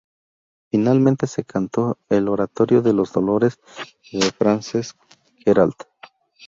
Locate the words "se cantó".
1.27-1.99